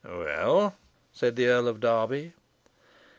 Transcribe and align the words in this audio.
"Well!" 0.03 0.77
said 1.13 1.35
the 1.35 1.45
Earl 1.45 1.67
of 1.67 1.79
Derby. 1.79 2.33